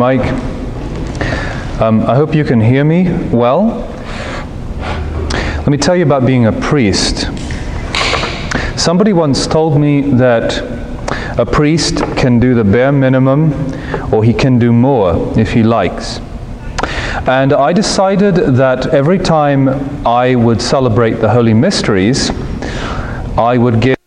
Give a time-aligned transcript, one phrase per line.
[0.00, 0.32] Mike.
[1.78, 3.86] Um, I hope you can hear me well.
[5.58, 7.28] Let me tell you about being a priest.
[8.78, 10.56] Somebody once told me that
[11.38, 13.52] a priest can do the bare minimum
[14.10, 16.18] or he can do more if he likes.
[17.28, 19.68] And I decided that every time
[20.06, 22.30] I would celebrate the Holy Mysteries,
[23.36, 23.99] I would give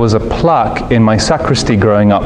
[0.00, 2.24] was a plaque in my sacristy growing up.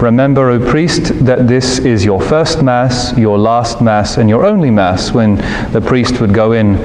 [0.00, 4.70] Remember, O priest, that this is your first Mass, your last Mass, and your only
[4.70, 5.34] Mass when
[5.72, 6.76] the priest would go in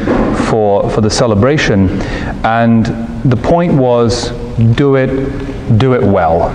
[0.48, 2.02] for, for the celebration.
[2.44, 2.88] And
[3.23, 4.31] the point was
[4.76, 6.50] do it, do it well.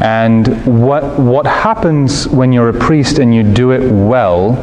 [0.00, 4.56] And what, what happens when you're a priest and you do it well,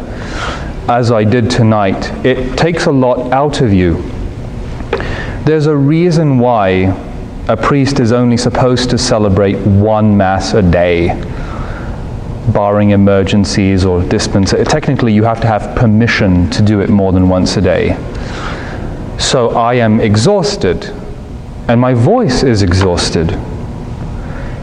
[0.89, 4.01] as I did tonight, it takes a lot out of you.
[5.43, 7.06] There's a reason why
[7.49, 11.07] a priest is only supposed to celebrate one Mass a day,
[12.53, 14.51] barring emergencies or dispense.
[14.51, 17.95] Technically, you have to have permission to do it more than once a day.
[19.17, 20.85] So I am exhausted,
[21.69, 23.27] and my voice is exhausted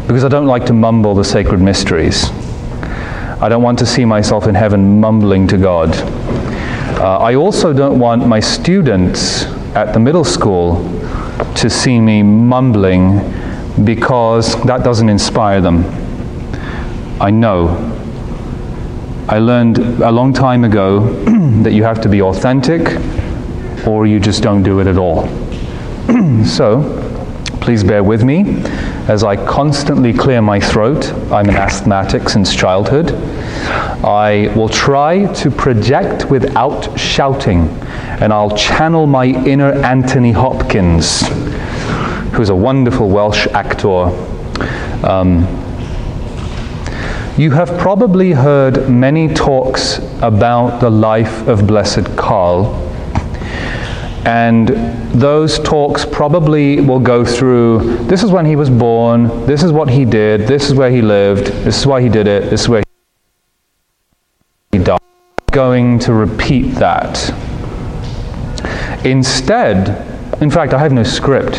[0.07, 2.31] because I don't like to mumble the sacred mysteries.
[3.41, 5.89] I don't want to see myself in heaven mumbling to God.
[7.01, 10.94] Uh, I also don't want my students at the middle school
[11.57, 13.19] to see me mumbling
[13.85, 15.85] because that doesn't inspire them.
[17.21, 17.91] I know.
[19.29, 21.01] I learned a long time ago
[21.63, 23.01] that you have to be authentic
[23.87, 25.27] or you just don't do it at all.
[26.45, 27.01] so,
[27.61, 28.63] please bear with me
[29.09, 31.13] as I constantly clear my throat.
[31.31, 33.13] I'm an asthmatic since childhood.
[34.03, 37.69] I will try to project without shouting,
[38.21, 41.23] and I'll channel my inner Anthony Hopkins,
[42.33, 44.07] who's a wonderful Welsh actor.
[45.07, 45.47] Um,
[47.37, 52.94] you have probably heard many talks about the life of Blessed Karl.
[54.27, 54.69] And
[55.13, 59.91] those talks probably will go through this is when he was born, this is what
[59.91, 62.69] he did, this is where he lived, this is why he did it, this is
[62.69, 62.83] where
[64.73, 64.99] he died.
[65.53, 67.33] Going to repeat that.
[69.05, 69.89] Instead,
[70.41, 71.55] in fact, I have no script.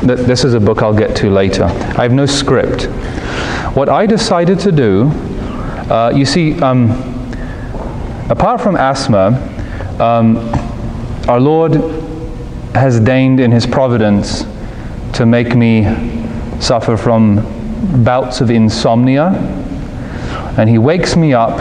[0.00, 1.64] Th- This is a book I'll get to later.
[1.64, 2.84] I have no script.
[3.76, 5.04] What I decided to do,
[5.88, 6.90] uh, you see, um,
[8.28, 9.38] apart from asthma,
[10.00, 10.36] um,
[11.28, 11.74] our Lord
[12.74, 14.44] has deigned in His providence
[15.12, 15.84] to make me
[16.58, 17.36] suffer from
[18.02, 19.26] bouts of insomnia.
[20.56, 21.58] And He wakes me up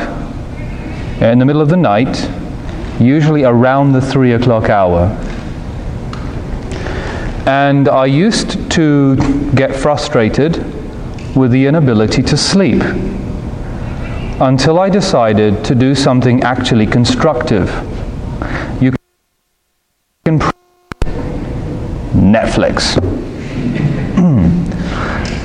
[1.22, 2.32] in the middle of the night,
[3.00, 5.08] usually around the three o'clock hour.
[7.46, 9.16] And I used to
[9.54, 10.58] get frustrated
[11.36, 12.82] with the inability to sleep
[14.40, 17.70] until I decided to do something actually constructive.
[18.82, 18.94] You
[20.26, 20.40] can
[22.32, 22.96] Netflix.
[24.16, 24.48] Hmm.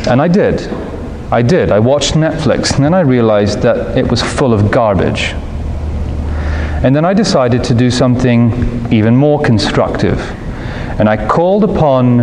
[0.09, 0.69] and I did.
[1.31, 1.71] I did.
[1.71, 5.33] I watched Netflix, and then I realized that it was full of garbage.
[6.85, 10.19] And then I decided to do something even more constructive.
[10.99, 12.19] And I called upon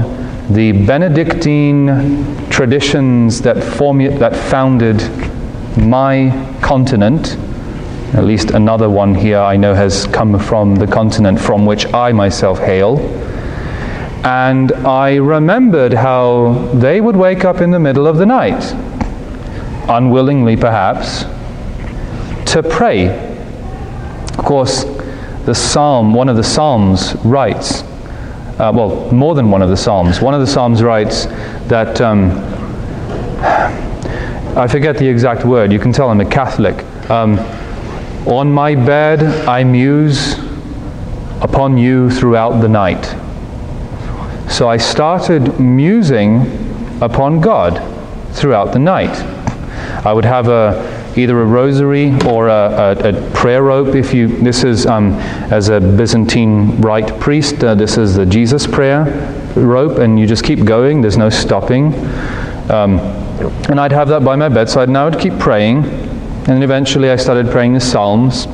[0.53, 4.97] the Benedictine traditions that, formu- that founded
[5.77, 6.29] my
[6.61, 7.37] continent.
[8.13, 12.11] At least another one here I know has come from the continent from which I
[12.11, 12.97] myself hail.
[14.23, 18.73] And I remembered how they would wake up in the middle of the night,
[19.89, 21.23] unwillingly perhaps,
[22.51, 23.07] to pray.
[24.37, 24.83] Of course,
[25.45, 27.83] the psalm, one of the psalms writes,
[28.59, 30.19] uh, well, more than one of the psalms.
[30.21, 31.25] One of the psalms writes
[31.67, 32.31] that, um,
[34.57, 36.83] I forget the exact word, you can tell I'm a Catholic.
[37.09, 37.39] Um,
[38.27, 40.37] on my bed I muse
[41.41, 43.15] upon you throughout the night.
[44.59, 46.41] So I started musing
[47.01, 47.81] upon God
[48.33, 49.17] throughout the night.
[50.05, 53.95] I would have a, either a rosary or a, a, a prayer rope.
[53.95, 55.13] If you, this is um,
[55.49, 57.63] as a Byzantine rite priest.
[57.63, 59.05] Uh, this is the Jesus prayer
[59.55, 60.99] rope, and you just keep going.
[60.99, 61.93] There's no stopping.
[62.69, 62.99] Um,
[63.69, 65.85] and I'd have that by my bedside, and I would keep praying.
[66.49, 68.45] And eventually, I started praying the Psalms,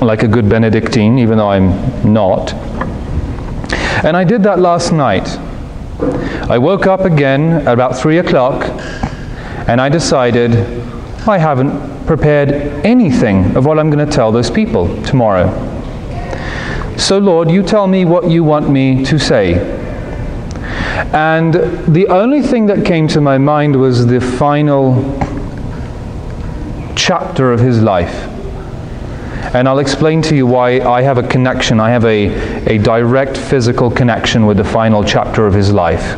[0.00, 2.54] like a good Benedictine, even though I'm not.
[4.04, 5.28] And I did that last night.
[6.50, 8.64] I woke up again at about three o'clock
[9.68, 10.56] and I decided
[11.28, 12.50] I haven't prepared
[12.84, 15.48] anything of what I'm going to tell those people tomorrow.
[16.98, 19.54] So, Lord, you tell me what you want me to say.
[21.12, 21.54] And
[21.94, 24.96] the only thing that came to my mind was the final
[26.96, 28.31] chapter of his life.
[29.54, 31.78] And I'll explain to you why I have a connection.
[31.78, 36.16] I have a, a direct physical connection with the final chapter of his life.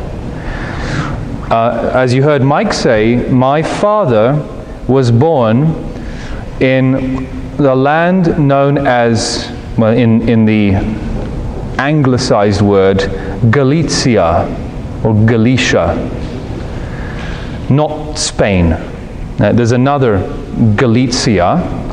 [1.51, 4.33] Uh, as you heard Mike say, my father
[4.87, 5.75] was born
[6.61, 7.27] in
[7.57, 10.73] the land known as, well, in, in the
[11.77, 12.99] anglicized word,
[13.51, 14.47] Galicia
[15.03, 15.95] or Galicia,
[17.69, 18.71] not Spain.
[18.71, 20.19] Uh, there's another
[20.75, 21.84] Galicia,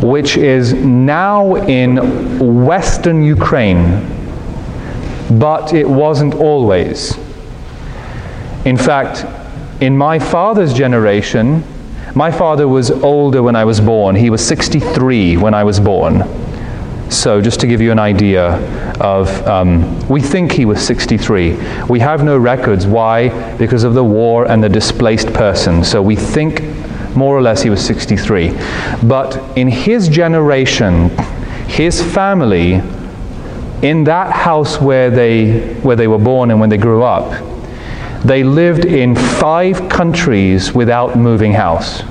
[0.00, 4.00] which is now in western Ukraine,
[5.38, 7.16] but it wasn't always.
[8.64, 9.24] In fact,
[9.80, 11.62] in my father's generation,
[12.14, 14.16] my father was older when I was born.
[14.16, 16.22] He was 63 when I was born.
[17.10, 18.54] So, just to give you an idea
[19.00, 21.56] of, um, we think he was 63.
[21.88, 22.86] We have no records.
[22.86, 23.28] Why?
[23.58, 25.84] Because of the war and the displaced person.
[25.84, 26.62] So, we think
[27.16, 28.56] more or less he was 63.
[29.02, 31.10] But in his generation,
[31.66, 32.82] his family,
[33.82, 37.42] in that house where they, where they were born and when they grew up,
[38.24, 42.02] they lived in five countries without moving house.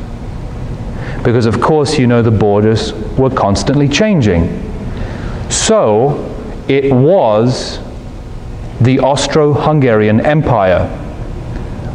[1.23, 4.61] Because, of course, you know the borders were constantly changing.
[5.49, 6.31] So,
[6.67, 7.79] it was
[8.81, 10.87] the Austro Hungarian Empire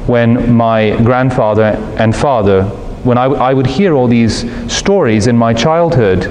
[0.06, 2.64] when my grandfather and father,
[3.04, 6.26] when I, I, would hear all these stories in my childhood,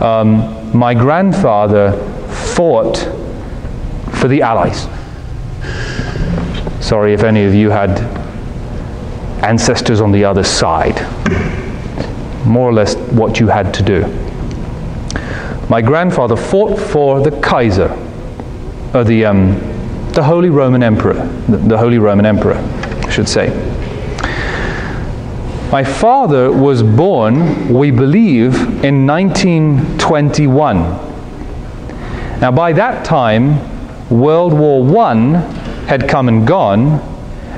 [0.00, 1.92] um, my grandfather
[2.28, 2.96] fought
[4.18, 4.88] for the Allies.
[6.84, 7.90] Sorry if any of you had
[9.44, 10.96] ancestors on the other side.
[12.46, 14.06] More or less what you had to do.
[15.68, 17.90] My grandfather fought for the Kaiser,
[18.94, 19.58] or the, um,
[20.12, 21.14] the Holy Roman Emperor,
[21.48, 23.48] the, the Holy Roman Emperor, I should say.
[25.70, 30.76] My father was born, we believe, in 1921.
[32.40, 33.60] Now, by that time,
[34.08, 35.14] World War I
[35.86, 37.00] had come and gone,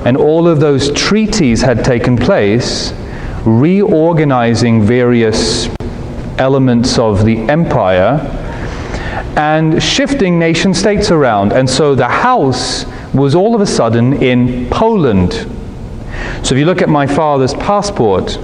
[0.05, 2.91] and all of those treaties had taken place,
[3.45, 5.69] reorganizing various
[6.37, 8.19] elements of the empire
[9.37, 11.53] and shifting nation states around.
[11.53, 15.47] And so the house was all of a sudden in Poland.
[16.43, 18.37] So if you look at my father's passport,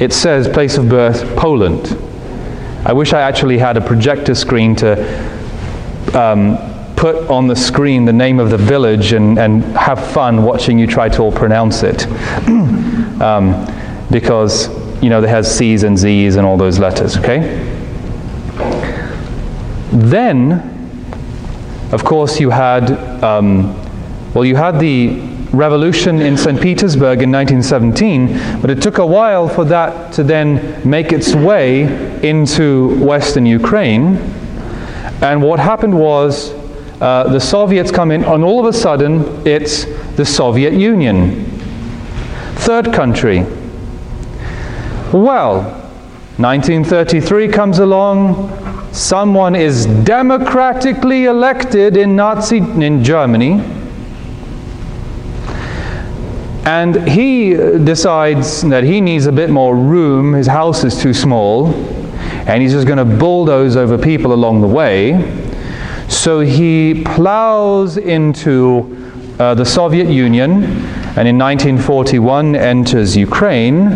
[0.00, 1.96] it says place of birth Poland.
[2.84, 4.94] I wish I actually had a projector screen to
[6.16, 6.56] um,
[6.96, 10.86] put on the screen the name of the village and, and have fun watching you
[10.86, 12.06] try to all pronounce it.
[13.20, 13.66] um,
[14.10, 14.68] because,
[15.02, 17.72] you know, it has C's and Z's and all those letters, okay?
[19.92, 20.72] Then,
[21.92, 22.90] of course, you had,
[23.22, 23.74] um,
[24.32, 26.60] well, you had the revolution in St.
[26.60, 31.82] Petersburg in 1917, but it took a while for that to then make its way
[32.28, 34.16] into Western Ukraine.
[35.22, 36.52] And what happened was
[37.00, 39.84] uh, the Soviets come in, and all of a sudden, it's
[40.16, 41.44] the Soviet Union.
[42.56, 43.40] Third country.
[45.12, 45.62] Well,
[46.38, 53.75] 1933 comes along, someone is democratically elected in Nazi in Germany.
[56.66, 61.72] And he decides that he needs a bit more room, his house is too small,
[62.48, 65.14] and he's just going to bulldoze over people along the way.
[66.08, 70.64] So he plows into uh, the Soviet Union
[71.16, 73.86] and in 1941 enters Ukraine,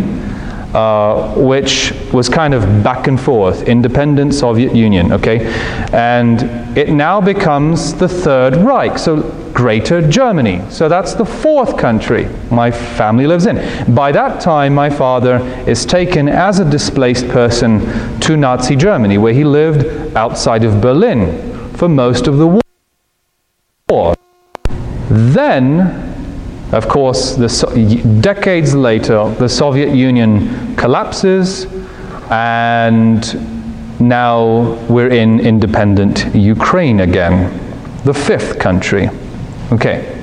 [0.73, 5.45] uh, which was kind of back and forth, independent Soviet Union, okay?
[5.93, 10.63] And it now becomes the Third Reich, so Greater Germany.
[10.71, 13.57] So that's the fourth country my family lives in.
[13.95, 15.37] By that time, my father
[15.67, 17.81] is taken as a displaced person
[18.21, 21.21] to Nazi Germany, where he lived outside of Berlin
[21.75, 22.61] for most of the
[23.91, 24.15] war.
[25.11, 26.11] Then
[26.73, 27.49] Of course, the
[28.21, 31.67] decades later, the Soviet Union collapses,
[32.31, 33.21] and
[34.01, 37.51] now we're in independent Ukraine again,
[38.05, 39.11] the fifth country.
[39.73, 40.17] Okay.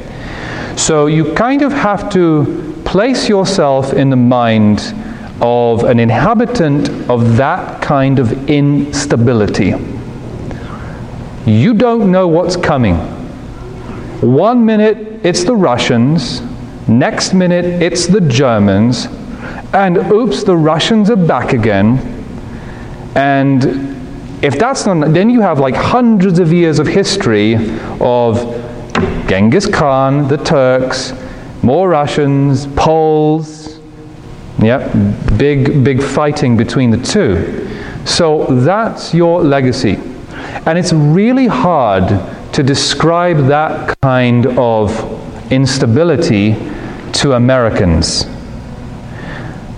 [0.76, 4.94] So you kind of have to place yourself in the mind
[5.42, 9.74] of an inhabitant of that kind of instability.
[11.46, 12.96] You don't know what's coming.
[14.22, 16.42] One minute it's the Russians,
[16.88, 19.08] next minute it's the Germans,
[19.74, 22.00] and oops, the Russians are back again.
[23.16, 27.56] And if that's not, then you have like hundreds of years of history
[28.00, 28.57] of
[29.28, 31.14] Genghis Khan, the Turks,
[31.62, 33.80] more Russians, Poles.
[34.60, 34.88] Yeah,
[35.38, 37.68] big, big fighting between the two.
[38.06, 40.00] So that's your legacy.
[40.66, 42.08] And it's really hard
[42.54, 44.92] to describe that kind of
[45.52, 46.54] instability
[47.14, 48.26] to Americans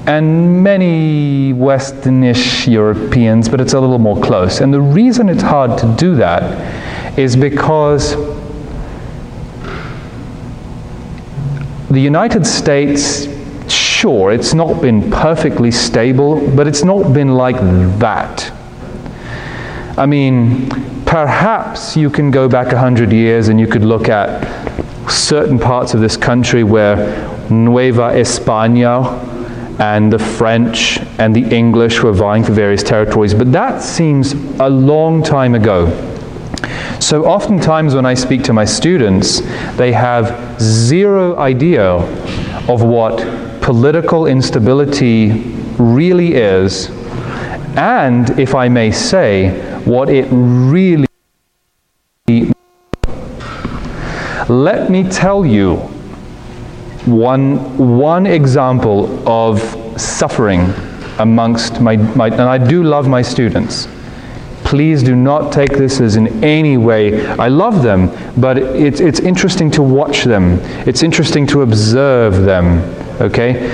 [0.10, 4.60] and many Westernish Europeans, but it's a little more close.
[4.62, 8.16] And the reason it's hard to do that is because
[11.90, 13.28] The United States,
[13.68, 17.56] sure, it's not been perfectly stable, but it's not been like
[17.98, 18.52] that.
[19.98, 20.70] I mean,
[21.06, 26.00] perhaps you can go back 100 years and you could look at certain parts of
[26.00, 26.98] this country where
[27.50, 29.26] Nueva España
[29.80, 34.70] and the French and the English were vying for various territories, but that seems a
[34.70, 35.88] long time ago.
[37.00, 39.42] So, oftentimes, when I speak to my students,
[39.78, 41.86] they have zero idea
[42.68, 43.18] of what
[43.62, 45.32] political instability
[45.78, 46.90] really is,
[47.78, 49.50] and, if I may say,
[49.86, 51.06] what it really
[54.50, 55.76] let me tell you
[57.06, 59.60] one, one example of
[60.00, 60.74] suffering
[61.20, 63.88] amongst my, my, and I do love my students.
[64.70, 67.26] Please do not take this as in any way.
[67.26, 70.60] I love them, but it's, it's interesting to watch them.
[70.86, 72.78] It's interesting to observe them.
[73.20, 73.68] Okay?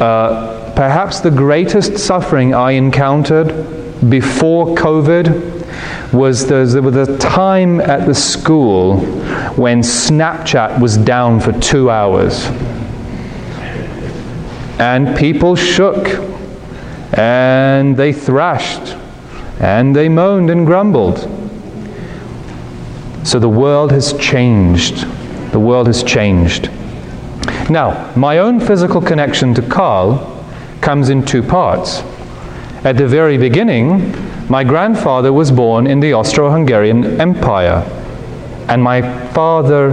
[0.00, 3.48] Uh, perhaps the greatest suffering I encountered
[4.08, 9.00] before COVID was there was a time at the school
[9.56, 12.46] when Snapchat was down for two hours.
[14.80, 16.08] And people shook
[17.12, 18.96] and they thrashed
[19.60, 21.18] and they moaned and grumbled.
[23.24, 25.06] So the world has changed.
[25.52, 26.70] The world has changed.
[27.68, 30.42] Now, my own physical connection to Karl
[30.80, 32.00] comes in two parts.
[32.84, 34.14] At the very beginning,
[34.48, 37.84] my grandfather was born in the Austro Hungarian Empire,
[38.68, 39.90] and my father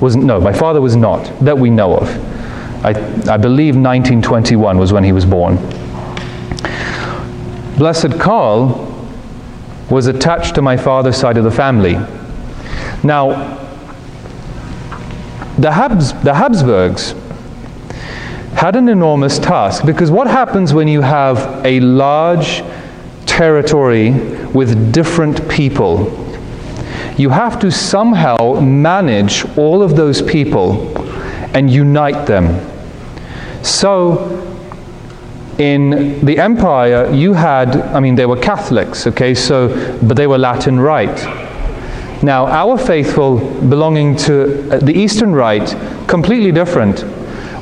[0.00, 2.08] was no, my father was not, that we know of.
[2.84, 2.90] I,
[3.32, 5.56] I believe 1921 was when he was born.
[7.78, 8.92] Blessed Carl
[9.88, 11.94] was attached to my father's side of the family.
[13.04, 13.56] Now,
[15.56, 17.14] the, Habs, the Habsburgs
[18.54, 22.64] had an enormous task because what happens when you have a large
[23.26, 24.10] territory
[24.48, 26.06] with different people?
[27.16, 30.98] You have to somehow manage all of those people
[31.54, 32.60] and unite them.
[33.62, 34.57] So,
[35.58, 39.68] in the empire, you had, I mean, they were Catholics, okay, so,
[40.02, 41.24] but they were Latin Rite.
[42.22, 43.38] Now, our faithful
[43.68, 45.76] belonging to uh, the Eastern Rite,
[46.08, 47.00] completely different.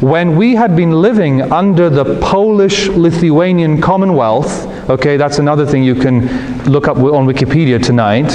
[0.03, 5.95] When we had been living under the Polish Lithuanian Commonwealth, okay, that's another thing you
[5.95, 6.27] can
[6.65, 8.31] look up on Wikipedia tonight,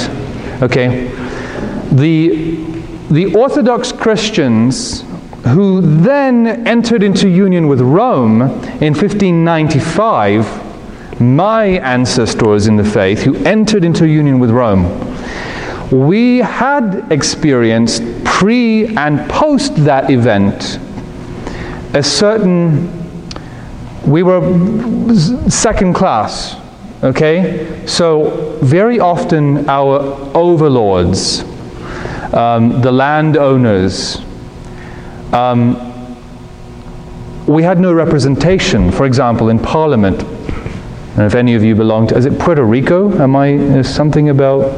[0.60, 1.06] okay,
[1.92, 2.56] the,
[3.10, 5.04] the Orthodox Christians
[5.44, 13.34] who then entered into union with Rome in 1595, my ancestors in the faith who
[13.44, 15.10] entered into union with Rome,
[15.90, 20.78] we had experienced pre and post that event
[21.94, 22.90] a certain,
[24.06, 24.40] we were
[25.50, 26.56] second class,
[27.02, 27.86] okay?
[27.86, 30.00] So very often our
[30.34, 31.42] overlords,
[32.32, 34.22] um, the landowners,
[35.32, 35.76] um,
[37.46, 40.22] we had no representation, for example, in Parliament.
[40.22, 43.12] And if any of you belong to, is it Puerto Rico?
[43.20, 44.72] Am I, something about,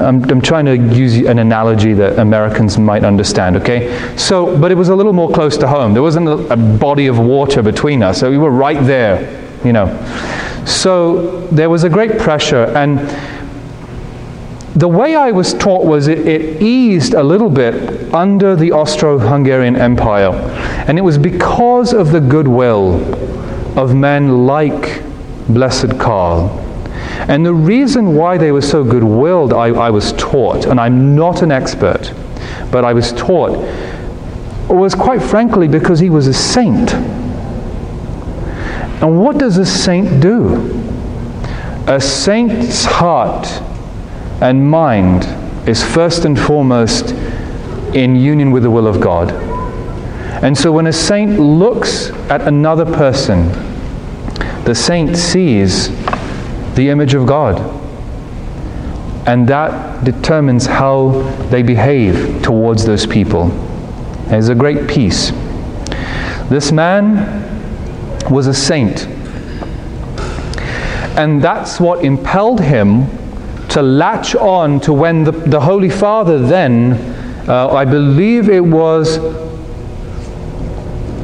[0.00, 4.16] I'm, I'm trying to use an analogy that Americans might understand, okay?
[4.16, 5.94] So, but it was a little more close to home.
[5.94, 9.72] There wasn't a, a body of water between us, so we were right there, you
[9.72, 9.86] know.
[10.66, 12.98] So there was a great pressure, and
[14.74, 19.18] the way I was taught was it, it eased a little bit under the Austro
[19.18, 20.32] Hungarian Empire.
[20.88, 22.96] And it was because of the goodwill
[23.78, 25.02] of men like
[25.48, 26.58] Blessed Karl.
[27.28, 31.14] And the reason why they were so good willed, I, I was taught, and I'm
[31.14, 32.12] not an expert,
[32.70, 33.58] but I was taught,
[34.68, 36.94] was quite frankly because he was a saint.
[39.02, 40.70] And what does a saint do?
[41.86, 43.46] A saint's heart
[44.42, 45.24] and mind
[45.68, 47.12] is first and foremost
[47.94, 49.30] in union with the will of God.
[50.42, 53.46] And so when a saint looks at another person,
[54.64, 55.90] the saint sees
[56.74, 57.60] the image of God.
[59.28, 63.46] And that determines how they behave towards those people.
[64.26, 65.30] There's a great peace.
[66.50, 67.14] This man
[68.28, 69.06] was a saint.
[71.16, 73.21] And that's what impelled him
[73.72, 76.92] to latch on to when the, the Holy Father then,
[77.48, 79.18] uh, I believe it was,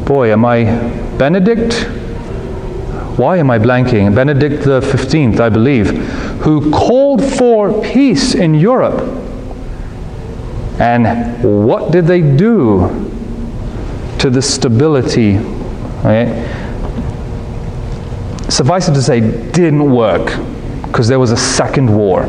[0.06, 0.64] boy, am I
[1.18, 1.74] Benedict?
[3.18, 4.14] Why am I blanking?
[4.14, 5.88] Benedict the 15th, I believe,
[6.40, 8.98] who called for peace in Europe.
[10.80, 12.88] And what did they do
[14.20, 15.36] to the stability?
[16.02, 16.28] Right?
[18.48, 20.30] Suffice it to say, didn't work
[20.88, 22.22] because there was a second war.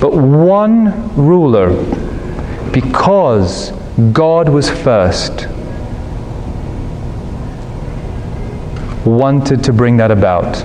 [0.00, 1.70] But one ruler,
[2.72, 3.72] because
[4.12, 5.48] God was first,
[9.04, 10.62] wanted to bring that about.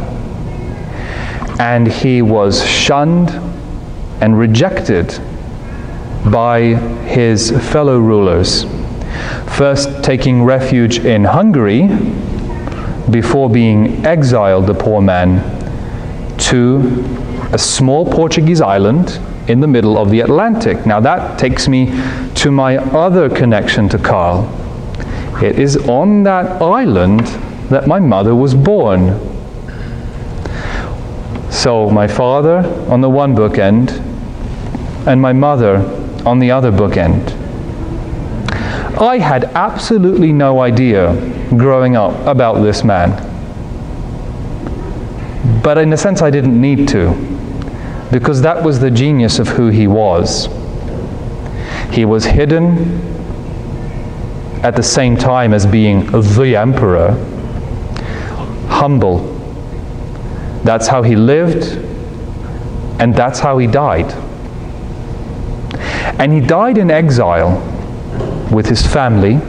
[1.60, 3.30] And he was shunned
[4.22, 5.20] and rejected
[6.32, 8.66] by his fellow rulers.
[9.56, 11.88] First, taking refuge in Hungary
[13.10, 15.57] before being exiled, the poor man,
[16.48, 16.80] to
[17.52, 20.86] a small Portuguese island in the middle of the Atlantic.
[20.86, 21.88] Now, that takes me
[22.36, 24.46] to my other connection to Karl.
[25.42, 27.22] It is on that island
[27.70, 29.20] that my mother was born.
[31.52, 32.58] So, my father
[32.90, 34.04] on the one bookend,
[35.08, 35.78] and my mother
[36.26, 37.32] on the other bookend.
[39.00, 41.14] I had absolutely no idea
[41.50, 43.27] growing up about this man.
[45.68, 47.14] But in a sense, I didn't need to,
[48.10, 50.48] because that was the genius of who he was.
[51.92, 53.02] He was hidden
[54.64, 57.12] at the same time as being the emperor,
[58.70, 59.26] humble.
[60.64, 61.66] That's how he lived,
[63.02, 64.10] and that's how he died.
[66.18, 67.60] And he died in exile
[68.54, 69.42] with his family,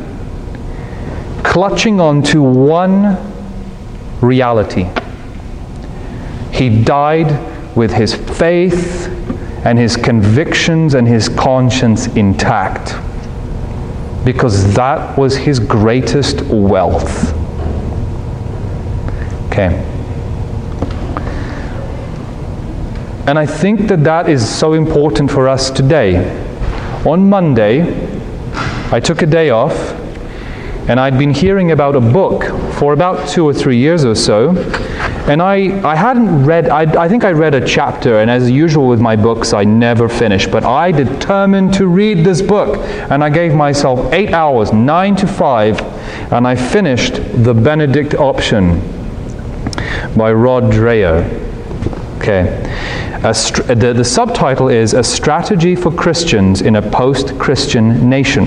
[1.44, 3.16] clutching on to one
[4.20, 4.88] reality.
[6.58, 9.06] He died with his faith
[9.64, 12.96] and his convictions and his conscience intact
[14.24, 17.32] because that was his greatest wealth.
[19.46, 19.84] Okay.
[23.28, 26.16] And I think that that is so important for us today.
[27.06, 27.82] On Monday,
[28.90, 29.76] I took a day off,
[30.88, 32.44] and I'd been hearing about a book
[32.74, 34.54] for about two or three years or so.
[35.28, 38.88] And I, I hadn't read, I, I think I read a chapter, and as usual
[38.88, 40.46] with my books, I never finish.
[40.46, 42.78] But I determined to read this book,
[43.10, 45.80] and I gave myself eight hours, nine to five,
[46.32, 48.80] and I finished The Benedict Option
[50.16, 51.24] by Rod Dreher.
[52.16, 52.44] Okay.
[53.74, 58.46] the, the subtitle is A Strategy for Christians in a Post Christian Nation.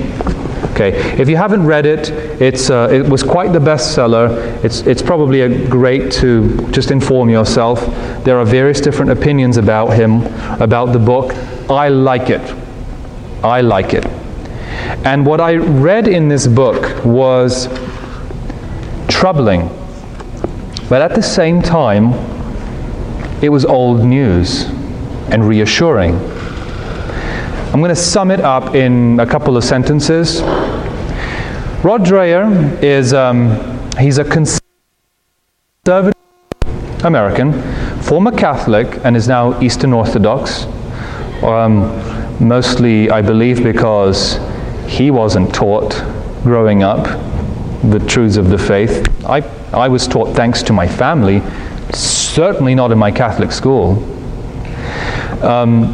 [0.82, 2.10] Okay, if you haven't read it,
[2.41, 4.32] it's, uh, it was quite the bestseller.
[4.65, 7.86] It's, it's probably a great to just inform yourself.
[8.24, 10.24] There are various different opinions about him,
[10.60, 11.36] about the book.
[11.70, 12.41] I like it.
[13.44, 14.08] I like it.
[15.06, 17.67] And what I read in this book was
[19.08, 19.70] troubling,
[20.89, 22.13] but at the same time,
[23.44, 24.63] it was old news
[25.30, 26.15] and reassuring.
[27.72, 30.41] I'm going to sum it up in a couple of sentences.
[31.84, 34.62] Rod Dreher is um, he's a conservative
[37.04, 37.60] American,
[38.04, 40.65] former Catholic, and is now Eastern Orthodox.
[41.41, 41.89] Um,
[42.39, 44.39] mostly, I believe, because
[44.86, 45.94] he wasn't taught
[46.44, 47.04] growing up
[47.89, 49.08] the truths of the faith.
[49.26, 49.39] I,
[49.74, 51.41] I was taught thanks to my family,
[51.96, 53.94] certainly not in my Catholic school.
[55.44, 55.94] Um,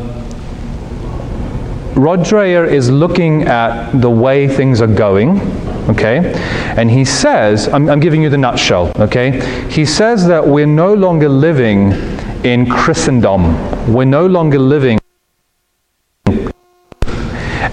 [1.95, 5.39] Rod Dreher is looking at the way things are going,
[5.89, 6.33] okay?
[6.77, 9.39] And he says, I'm, I'm, giving you the nutshell, okay?
[9.69, 11.93] He says that we're no longer living
[12.43, 13.93] in Christendom.
[13.93, 14.99] We're no longer living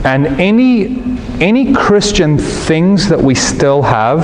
[0.05, 4.23] And any, any Christian things that we still have,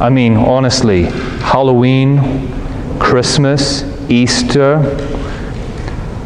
[0.00, 1.06] I mean, honestly,
[1.42, 2.48] Halloween,
[3.00, 4.76] Christmas, Easter,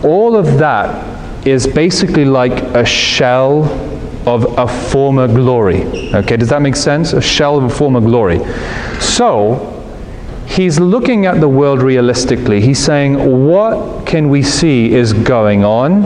[0.04, 3.64] all of that is basically like a shell
[4.26, 5.84] of a former glory.
[6.14, 7.12] Okay, does that make sense?
[7.12, 8.38] A shell of a former glory.
[9.00, 9.68] So,
[10.46, 12.60] he's looking at the world realistically.
[12.60, 16.04] He's saying, what can we see is going on,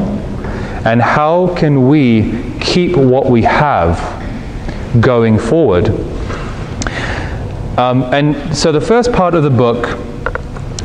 [0.87, 4.01] and how can we keep what we have
[5.01, 5.89] going forward?
[7.79, 9.99] Um, and so, the first part of the book,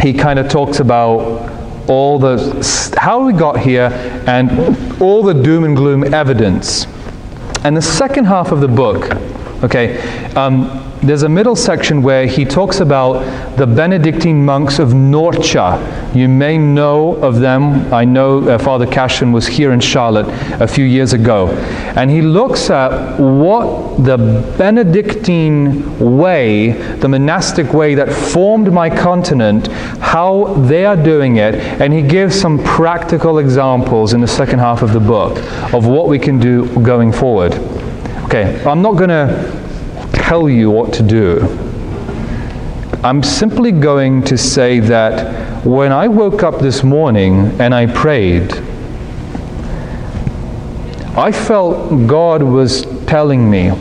[0.02, 1.50] he kind of talks about
[1.88, 3.89] all the how we got here
[4.28, 6.86] and all the doom and gloom evidence.
[7.63, 9.12] And the second half of the book,
[9.63, 10.00] okay,
[10.34, 16.15] um, there's a middle section where he talks about the Benedictine monks of Norcia.
[16.15, 17.91] You may know of them.
[17.91, 20.27] I know uh, Father Cassian was here in Charlotte
[20.61, 21.47] a few years ago.
[21.95, 24.17] And he looks at what the
[24.59, 29.67] Benedictine way, the monastic way that formed my continent,
[29.99, 31.55] how they are doing it.
[31.55, 35.37] And he gives some practical examples in the second half of the book
[35.73, 37.53] of what we can do going forward.
[38.25, 39.61] Okay, I'm not going to
[40.32, 41.41] tell you what to do.
[43.04, 48.54] I'm simply going to say that when I woke up this morning and I prayed,
[51.17, 53.72] I felt God was telling me,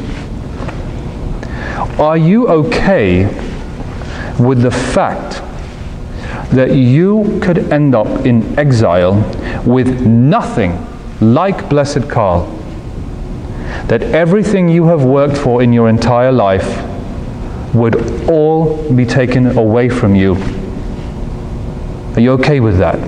[2.01, 3.27] Are you okay
[4.41, 5.41] with the fact
[6.53, 9.15] that you could end up in exile
[9.65, 10.85] with nothing
[11.21, 12.60] like Blessed Karl?
[13.88, 16.85] That everything you have worked for in your entire life
[17.74, 20.35] would all be taken away from you.
[22.14, 22.98] Are you okay with that?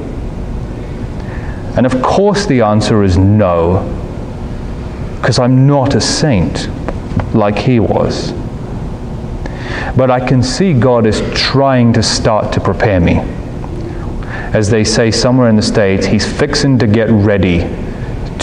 [1.77, 3.83] And of course, the answer is no,
[5.21, 6.69] because I'm not a saint
[7.35, 8.33] like he was.
[9.97, 13.19] But I can see God is trying to start to prepare me.
[14.53, 17.61] As they say somewhere in the States, He's fixing to get ready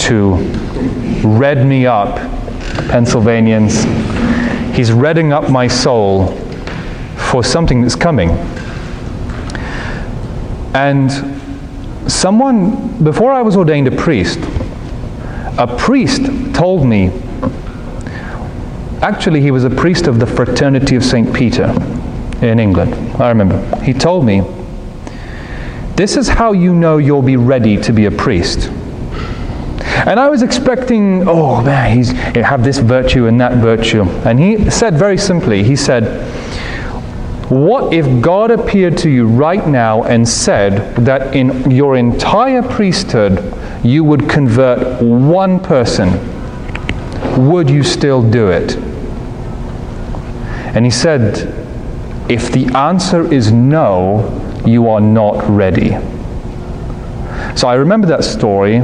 [0.00, 0.36] to
[1.24, 2.16] red me up,
[2.88, 3.84] Pennsylvanians.
[4.76, 6.36] He's redding up my soul
[7.30, 8.30] for something that's coming.
[10.74, 11.10] And
[12.10, 14.38] someone, before I was ordained a priest,
[15.58, 17.10] a priest told me,
[19.02, 21.34] actually, he was a priest of the Fraternity of St.
[21.34, 21.66] Peter
[22.40, 22.94] in England.
[23.20, 23.58] I remember.
[23.82, 24.42] He told me,
[25.96, 28.70] This is how you know you'll be ready to be a priest.
[30.06, 34.04] And I was expecting, oh man, he's he have this virtue and that virtue.
[34.24, 36.04] And he said very simply, he said,
[37.50, 43.42] what if God appeared to you right now and said that in your entire priesthood
[43.84, 46.10] you would convert one person?
[47.50, 48.76] Would you still do it?
[50.76, 51.56] And he said,
[52.30, 55.90] if the answer is no, you are not ready.
[57.56, 58.78] So I remember that story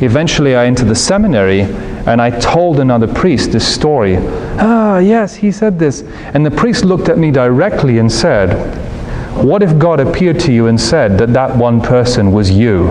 [0.00, 4.16] eventually I entered the seminary and I told another priest this story.
[4.18, 6.02] Ah, yes, he said this.
[6.34, 8.54] And the priest looked at me directly and said,
[9.44, 12.86] What if God appeared to you and said that that one person was you?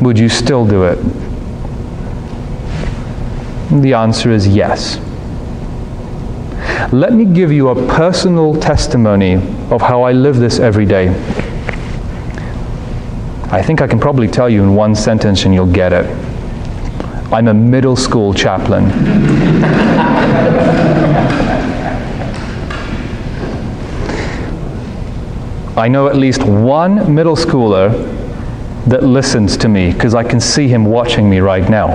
[0.00, 0.98] Would you still do it?
[3.82, 4.98] The answer is yes.
[6.92, 9.34] Let me give you a personal testimony
[9.70, 11.08] of how I live this every day.
[13.54, 16.06] I think I can probably tell you in one sentence and you'll get it.
[17.32, 18.86] I'm a middle school chaplain.
[25.78, 27.92] I know at least one middle schooler
[28.88, 31.94] that listens to me because I can see him watching me right now.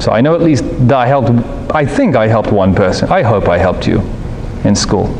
[0.00, 1.30] So I know at least that I helped,
[1.72, 3.12] I think I helped one person.
[3.12, 4.00] I hope I helped you
[4.64, 5.16] in school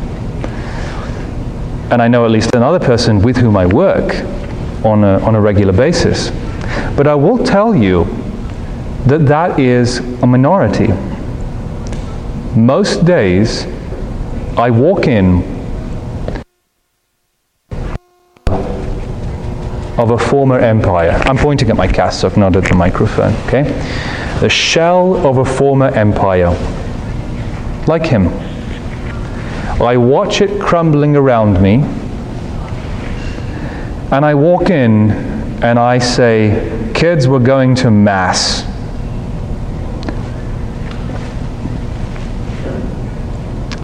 [1.91, 4.15] and I know at least another person with whom I work
[4.85, 6.31] on a, on a regular basis.
[6.97, 8.05] But I will tell you
[9.07, 10.89] that that is a minority.
[12.57, 13.67] Most days,
[14.57, 15.57] I walk in
[19.99, 21.11] of a former empire.
[21.25, 23.63] I'm pointing at my cassock, not at the microphone, okay?
[24.41, 26.51] The shell of a former empire.
[27.87, 28.46] Like him.
[29.81, 31.75] I watch it crumbling around me,
[34.11, 35.11] and I walk in
[35.63, 38.65] and I say, Kids, we're going to Mass.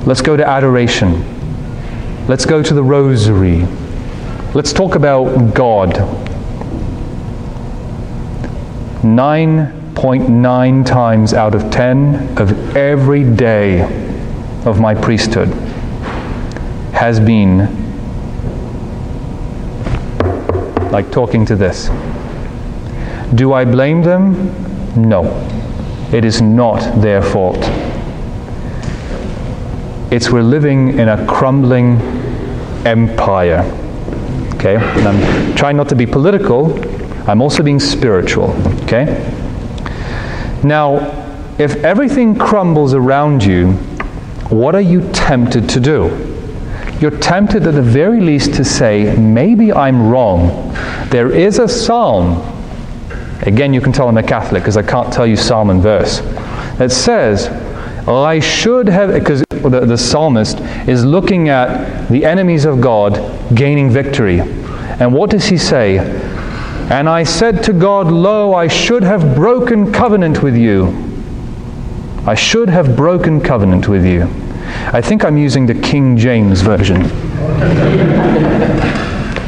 [0.07, 1.27] Let's go to adoration.
[2.27, 3.67] Let's go to the rosary.
[4.55, 5.91] Let's talk about God.
[9.03, 13.83] 9.9 times out of 10 of every day
[14.65, 15.62] of my priesthood
[17.03, 17.59] has been
[20.93, 21.89] like talking to this.
[23.35, 24.31] Do I blame them?
[24.95, 25.25] No.
[26.13, 27.59] It is not their fault.
[30.13, 32.01] It's we're living in a crumbling
[32.87, 33.63] empire.
[34.55, 34.77] Okay?
[34.77, 36.79] And I'm trying not to be political,
[37.29, 38.53] I'm also being spiritual.
[38.85, 39.07] Okay?
[40.63, 40.99] Now,
[41.59, 43.73] if everything crumbles around you,
[44.51, 46.32] what are you tempted to do?
[47.03, 50.73] You're tempted at the very least to say, maybe I'm wrong.
[51.11, 52.41] There is a psalm.
[53.41, 56.21] Again, you can tell I'm a Catholic because I can't tell you psalm and verse.
[56.79, 57.49] That says,
[58.07, 63.15] I should have, because the, the psalmist is looking at the enemies of God
[63.53, 64.39] gaining victory.
[64.39, 65.99] And what does he say?
[65.99, 70.87] And I said to God, Lo, I should have broken covenant with you.
[72.29, 74.29] I should have broken covenant with you.
[74.93, 77.03] I think I'm using the King James Version.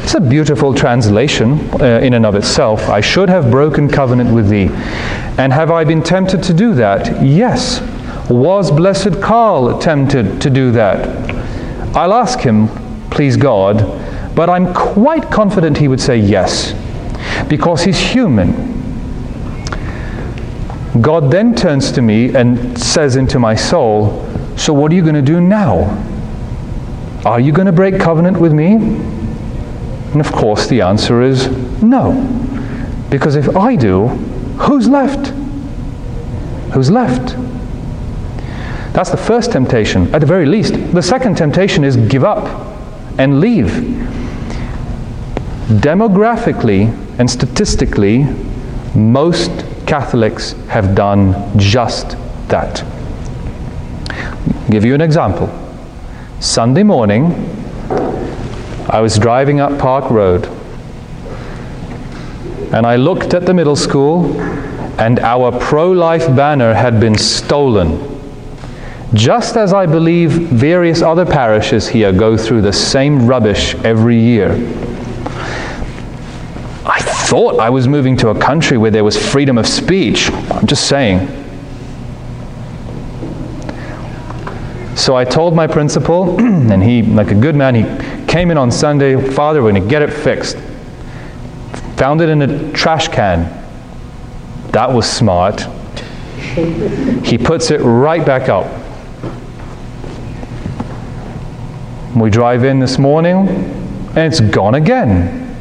[0.03, 2.89] it's a beautiful translation uh, in and of itself.
[2.89, 4.69] I should have broken covenant with thee.
[5.37, 7.21] And have I been tempted to do that?
[7.23, 7.81] Yes.
[8.29, 11.07] Was Blessed Karl tempted to do that?
[11.95, 12.69] I'll ask him,
[13.11, 16.73] please God, but I'm quite confident he would say yes,
[17.47, 18.73] because he's human.
[21.01, 24.24] God then turns to me and says into my soul,
[24.57, 26.01] So what are you going to do now?
[27.25, 28.75] Are you going to break covenant with me?
[28.75, 31.49] And of course, the answer is
[31.81, 32.13] no.
[33.09, 34.07] Because if I do,
[34.57, 35.27] who's left?
[36.73, 37.35] Who's left?
[38.93, 40.73] That's the first temptation, at the very least.
[40.93, 42.45] The second temptation is give up
[43.17, 43.67] and leave.
[45.67, 48.23] Demographically and statistically,
[48.95, 49.51] most
[49.85, 52.83] Catholics have done just that.
[54.69, 55.47] Give you an example.
[56.39, 57.33] Sunday morning,
[58.89, 60.47] I was driving up Park Road
[62.73, 64.41] and I looked at the middle school
[64.99, 68.15] and our pro life banner had been stolen
[69.13, 74.51] just as I believe various other parishes here go through the same rubbish every year.
[76.85, 80.31] I thought I was moving to a country where there was freedom of speech.
[80.31, 81.44] I'm just saying.
[84.95, 86.39] So I told my principal,
[86.71, 87.83] and he, like a good man, he
[88.27, 90.57] came in on Sunday, Father, we're going to get it fixed.
[91.97, 93.43] Found it in a trash can.
[94.71, 95.65] That was smart.
[97.25, 98.65] He puts it right back up.
[102.15, 105.53] We drive in this morning and it's gone again.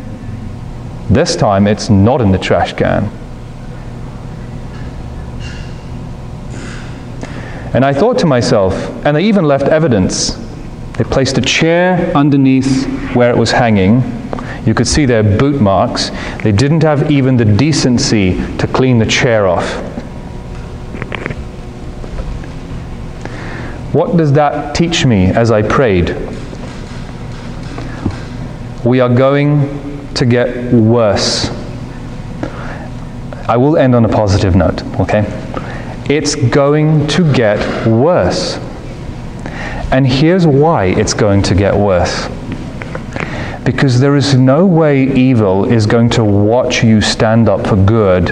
[1.10, 3.10] This time it's not in the trash can.
[7.74, 10.30] And I thought to myself, and they even left evidence.
[10.96, 14.02] They placed a chair underneath where it was hanging.
[14.64, 16.10] You could see their boot marks.
[16.42, 19.68] They didn't have even the decency to clean the chair off.
[23.92, 26.16] What does that teach me as I prayed?
[28.84, 31.50] we are going to get worse.
[33.48, 35.22] I will end on a positive note, okay?
[36.08, 38.58] It's going to get worse.
[39.90, 42.28] And here's why it's going to get worse.
[43.64, 48.30] Because there is no way evil is going to watch you stand up for good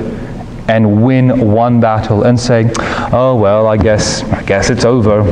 [0.68, 2.70] and win one battle and say,
[3.11, 5.22] "Oh well, I guess I guess it's over."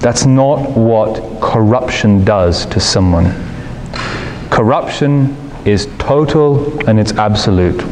[0.00, 3.32] That's not what corruption does to someone.
[4.50, 7.84] Corruption is total and it's absolute.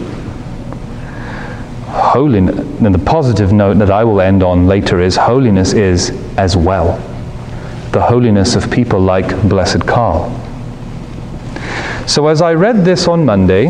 [1.89, 6.57] Holiness, and the positive note that I will end on later is holiness is as
[6.57, 6.99] well.
[7.93, 10.31] The holiness of people like Blessed Karl.
[12.07, 13.69] So as I read this on Monday,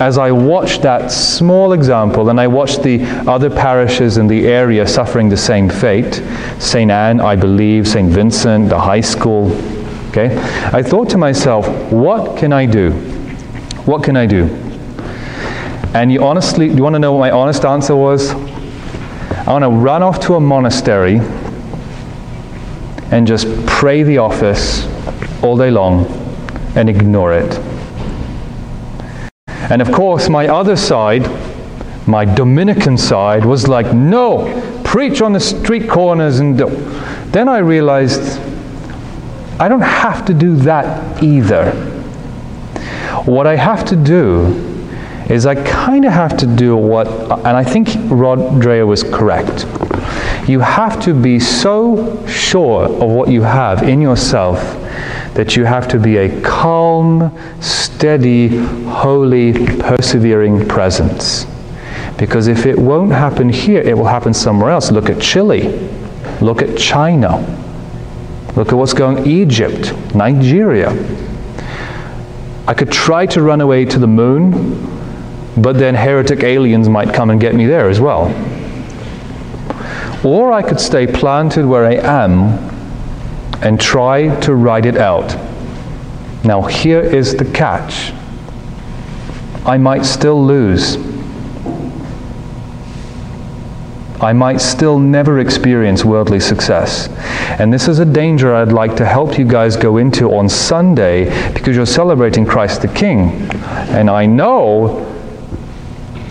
[0.00, 4.86] as I watched that small example and I watched the other parishes in the area
[4.86, 6.22] suffering the same fate,
[6.58, 6.90] St.
[6.90, 8.10] Anne, I believe, St.
[8.10, 9.52] Vincent, the high school,
[10.08, 10.36] okay,
[10.72, 12.90] I thought to myself, what can I do?
[13.84, 14.61] What can I do?
[15.94, 18.30] And you honestly, you want to know what my honest answer was?
[18.30, 21.20] I want to run off to a monastery
[23.10, 24.86] and just pray the office
[25.42, 26.06] all day long
[26.76, 27.58] and ignore it.
[29.46, 31.28] And of course, my other side,
[32.06, 36.38] my Dominican side, was like, no, preach on the street corners.
[36.38, 36.70] And do.
[37.32, 38.40] then I realized
[39.60, 41.70] I don't have to do that either.
[43.26, 44.71] What I have to do
[45.30, 49.66] is I kind of have to do what, and I think Rod Dreher was correct.
[50.48, 54.58] You have to be so sure of what you have in yourself
[55.34, 58.48] that you have to be a calm, steady,
[58.84, 61.46] holy, persevering presence.
[62.18, 64.90] Because if it won't happen here, it will happen somewhere else.
[64.90, 65.88] Look at Chile.
[66.40, 67.38] Look at China.
[68.56, 70.90] Look at what's going Egypt, Nigeria.
[72.68, 75.01] I could try to run away to the moon,
[75.56, 78.26] but then heretic aliens might come and get me there as well.
[80.24, 82.58] Or I could stay planted where I am
[83.62, 85.36] and try to ride it out.
[86.44, 88.12] Now, here is the catch
[89.64, 90.96] I might still lose.
[94.20, 97.08] I might still never experience worldly success.
[97.60, 101.24] And this is a danger I'd like to help you guys go into on Sunday
[101.52, 103.30] because you're celebrating Christ the King.
[103.90, 105.11] And I know,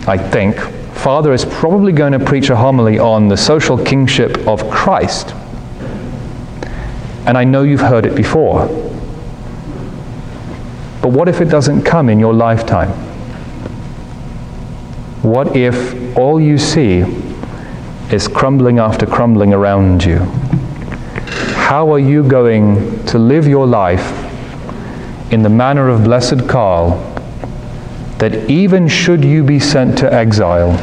[0.06, 0.58] I think,
[0.94, 5.34] Father is probably going to preach a homily on the social kingship of Christ.
[7.24, 8.66] And I know you've heard it before.
[11.00, 12.90] But what if it doesn't come in your lifetime?
[15.22, 17.04] What if all you see
[18.10, 20.18] is crumbling after crumbling around you?
[21.54, 24.18] How are you going to live your life
[25.32, 27.11] in the manner of Blessed Karl
[28.22, 30.78] that even should you be sent to exile,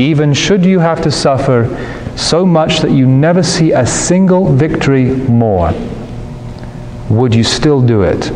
[0.00, 1.68] even should you have to suffer
[2.16, 5.74] so much that you never see a single victory more,
[7.10, 8.32] would you still do it?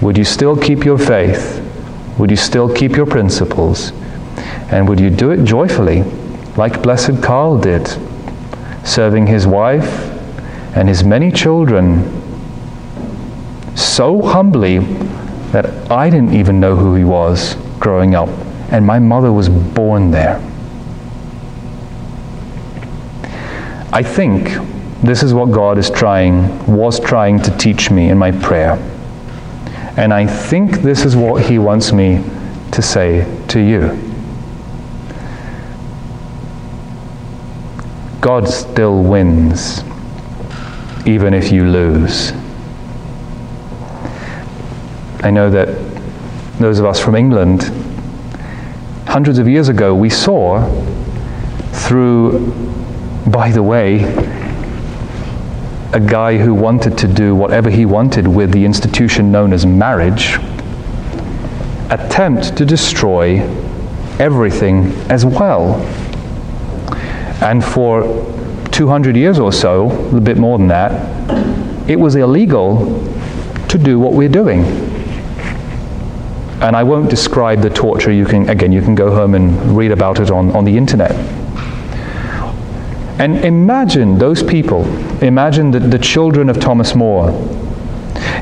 [0.00, 1.62] Would you still keep your faith?
[2.18, 3.92] Would you still keep your principles?
[4.70, 6.04] And would you do it joyfully,
[6.56, 7.94] like Blessed Karl did,
[8.86, 10.08] serving his wife
[10.74, 12.08] and his many children
[13.76, 14.78] so humbly
[15.52, 18.28] that I didn't even know who he was growing up,
[18.70, 20.40] and my mother was born there.
[23.92, 24.50] I think
[25.02, 28.74] this is what God is trying, was trying to teach me in my prayer.
[29.96, 32.24] And I think this is what He wants me
[32.70, 33.98] to say to you.
[38.20, 39.82] God still wins,
[41.06, 42.32] even if you lose.
[45.22, 45.68] I know that
[46.58, 47.62] those of us from England,
[49.06, 50.68] hundreds of years ago, we saw
[51.72, 52.70] through
[53.26, 54.02] by the way,
[55.92, 60.36] a guy who wanted to do whatever he wanted with the institution known as marriage
[61.90, 63.40] attempt to destroy
[64.18, 65.74] everything as well.
[67.42, 68.02] And for
[68.70, 72.86] 200 years or so, a bit more than that, it was illegal
[73.68, 74.89] to do what we're doing.
[76.60, 78.12] And I won't describe the torture.
[78.12, 81.12] You can, again, you can go home and read about it on, on the internet.
[83.20, 84.84] And imagine those people.
[85.22, 87.30] Imagine the, the children of Thomas More.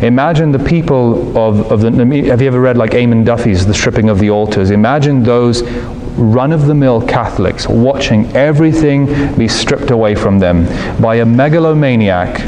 [0.03, 1.91] Imagine the people of, of the.
[2.29, 4.71] Have you ever read like Eamon Duffy's The Stripping of the Altars?
[4.71, 5.63] Imagine those
[6.19, 10.67] run of the mill Catholics watching everything be stripped away from them
[11.01, 12.39] by a megalomaniac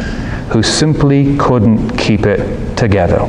[0.52, 3.28] who simply couldn't keep it together.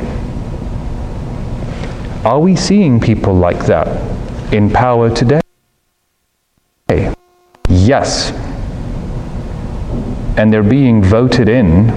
[2.24, 3.88] Are we seeing people like that
[4.54, 5.42] in power today?
[7.68, 8.32] Yes
[10.38, 11.88] and they're being voted in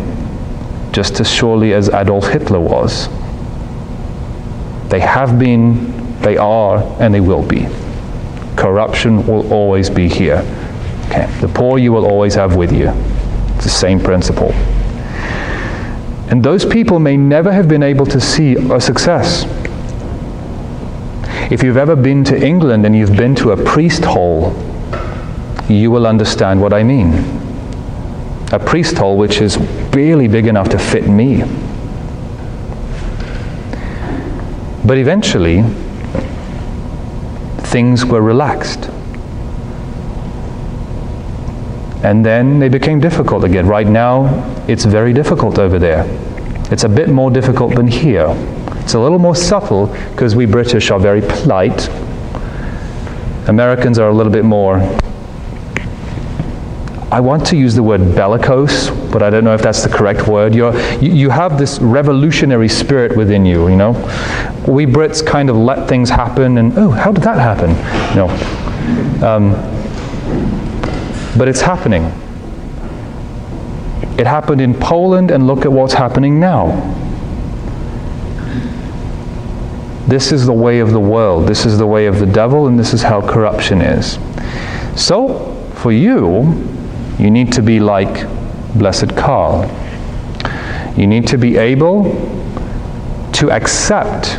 [0.93, 3.09] just as surely as Adolf Hitler was.
[4.91, 7.67] They have been, they are, and they will be.
[8.57, 10.39] Corruption will always be here.
[11.07, 11.27] Okay.
[11.41, 12.89] The poor you will always have with you.
[13.55, 14.53] It's the same principle.
[16.31, 19.45] And those people may never have been able to see a success.
[21.51, 24.53] If you've ever been to England and you've been to a priest hole,
[25.69, 27.43] you will understand what I mean
[28.55, 29.57] a priest hole which is
[29.91, 31.43] barely big enough to fit me.
[34.87, 35.63] But eventually,
[37.73, 38.91] things were relaxed.
[42.05, 43.67] And then they became difficult again.
[43.67, 46.05] Right now, it's very difficult over there.
[46.71, 48.29] It's a bit more difficult than here.
[48.85, 51.89] It's a little more subtle because we British are very polite.
[53.49, 54.79] Americans are a little bit more
[57.15, 60.27] I want to use the word bellicose, but I don't know if that's the correct
[60.27, 60.53] word.
[60.53, 63.93] You're, you, you have this revolutionary spirit within you, you know.
[64.67, 67.71] We Brits kind of let things happen and, oh, how did that happen?
[68.17, 68.29] Know.
[69.25, 69.53] Um,
[71.39, 72.03] but it's happening.
[74.19, 76.67] It happened in Poland, and look at what's happening now.
[80.07, 81.49] This is the way of the world.
[81.49, 84.19] This is the way of the devil, and this is how corruption is.
[84.97, 86.69] So, for you,
[87.19, 88.27] you need to be like
[88.75, 89.65] Blessed Karl.
[90.97, 92.05] You need to be able
[93.33, 94.39] to accept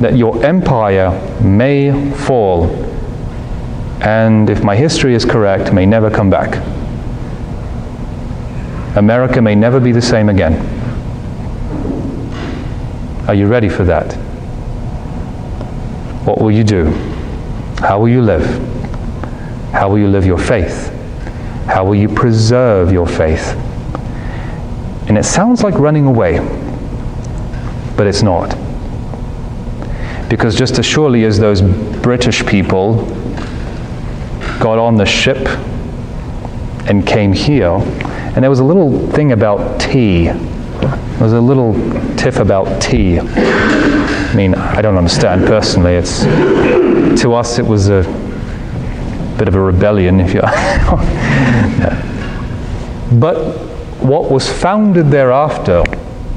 [0.00, 1.10] that your empire
[1.42, 2.66] may fall
[4.00, 6.62] and, if my history is correct, may never come back.
[8.96, 10.54] America may never be the same again.
[13.26, 14.23] Are you ready for that?
[16.24, 16.86] What will you do?
[17.80, 18.44] How will you live?
[19.72, 20.88] How will you live your faith?
[21.66, 23.54] How will you preserve your faith?
[25.06, 26.38] And it sounds like running away,
[27.96, 28.56] but it's not.
[30.30, 33.04] Because just as surely as those British people
[34.60, 35.46] got on the ship
[36.88, 40.24] and came here, and there was a little thing about tea.
[40.24, 41.74] There was a little
[42.16, 43.20] tiff about tea.
[44.34, 45.94] I mean, I don't understand personally.
[45.94, 46.24] It's
[47.22, 48.02] to us it was a
[49.38, 50.40] bit of a rebellion, if you.
[53.20, 53.36] but
[54.02, 55.84] what was founded thereafter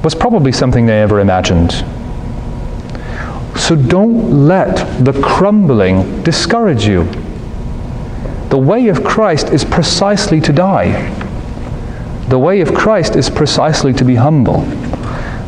[0.03, 1.71] was probably something they never imagined.
[3.55, 7.05] So don't let the crumbling discourage you.
[8.49, 11.09] The way of Christ is precisely to die.
[12.29, 14.61] The way of Christ is precisely to be humble.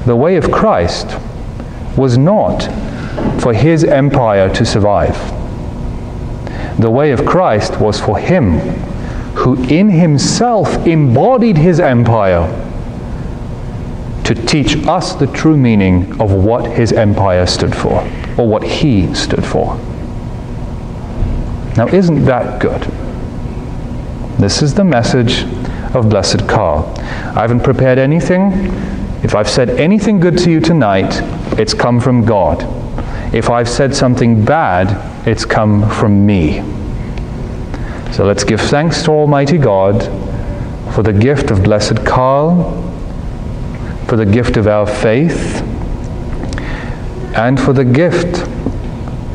[0.07, 1.15] The way of Christ
[1.97, 2.63] was not
[3.41, 5.17] for his empire to survive.
[6.79, 8.59] The way of Christ was for him
[9.39, 12.47] who in himself embodied his empire
[14.25, 18.01] to teach us the true meaning of what his empire stood for,
[18.37, 19.75] or what he stood for.
[21.77, 22.81] Now, isn't that good?
[24.37, 25.43] This is the message
[25.95, 26.93] of Blessed Karl.
[26.97, 28.51] I haven't prepared anything.
[29.23, 31.21] If I've said anything good to you tonight,
[31.57, 32.63] it's come from God.
[33.33, 36.61] If I've said something bad, it's come from me.
[38.11, 40.03] So let's give thanks to Almighty God
[40.93, 42.83] for the gift of Blessed Karl,
[44.07, 45.61] for the gift of our faith,
[47.35, 48.41] and for the gift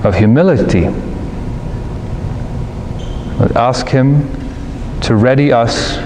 [0.05, 0.89] of humility.
[3.39, 4.29] Let's ask Him
[5.03, 5.97] to ready us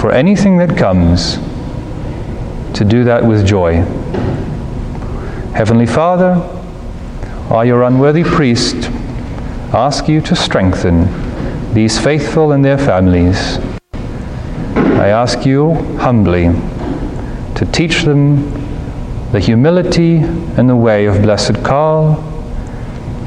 [0.00, 1.36] for anything that comes,
[2.76, 3.82] to do that with joy.
[5.54, 6.32] Heavenly Father,
[7.48, 8.90] I, your unworthy priest,
[9.72, 11.06] ask you to strengthen
[11.72, 13.58] these faithful and their families.
[14.74, 16.46] I ask you humbly
[17.54, 18.50] to teach them
[19.30, 22.16] the humility and the way of Blessed Karl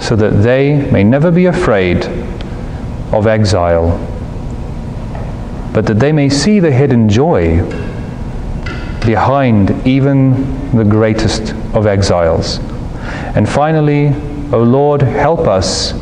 [0.02, 2.08] so that they may never be afraid
[3.14, 3.98] of exile,
[5.74, 7.87] but that they may see the hidden joy
[9.08, 12.60] behind even the greatest of exiles.
[13.36, 14.10] And finally,
[14.52, 15.94] O Lord, help us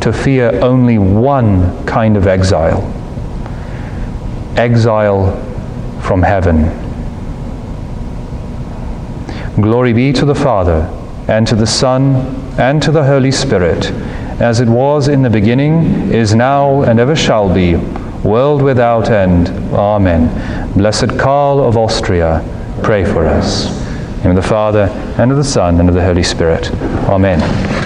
[0.00, 2.82] to fear only one kind of exile
[4.56, 5.32] exile
[6.02, 6.64] from heaven.
[9.60, 10.88] Glory be to the Father,
[11.28, 12.16] and to the Son,
[12.58, 13.90] and to the Holy Spirit,
[14.40, 17.74] as it was in the beginning, is now, and ever shall be,
[18.24, 19.48] world without end.
[19.74, 20.72] Amen.
[20.74, 22.44] Blessed Karl of Austria,
[22.82, 23.78] pray for us.
[24.24, 26.70] In the Father, and of the Son, and of the Holy Spirit.
[27.08, 27.79] Amen.